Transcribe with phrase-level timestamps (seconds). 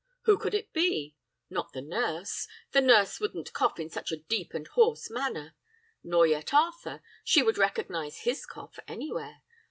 [0.23, 1.15] "Who could it be?
[1.51, 2.47] Not the nurse!
[2.71, 5.53] The nurse wouldn't cough in such a deep and hoarse manner!
[6.03, 9.43] nor yet Arthur; she would recognise his cough anywhere.